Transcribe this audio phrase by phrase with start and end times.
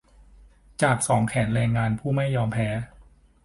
[0.81, 2.67] จากสองแขนแรงงานผู้ไม่ยอมแพ้